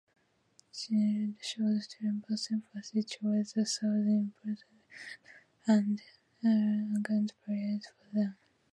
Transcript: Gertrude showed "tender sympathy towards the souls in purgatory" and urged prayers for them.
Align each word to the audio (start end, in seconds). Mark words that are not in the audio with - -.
Gertrude 0.71 1.35
showed 1.43 1.85
"tender 1.87 2.35
sympathy 2.35 3.03
towards 3.03 3.53
the 3.53 3.67
souls 3.67 4.07
in 4.07 4.33
purgatory" 4.41 4.81
and 5.67 6.01
urged 7.07 7.33
prayers 7.45 7.85
for 7.85 8.11
them. 8.15 8.35